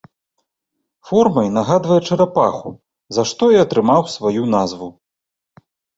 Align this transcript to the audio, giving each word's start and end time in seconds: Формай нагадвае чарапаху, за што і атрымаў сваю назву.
Формай 1.09 1.51
нагадвае 1.57 1.97
чарапаху, 2.09 2.69
за 3.19 3.27
што 3.33 3.43
і 3.57 3.61
атрымаў 3.65 4.01
сваю 4.15 4.43
назву. 4.55 4.89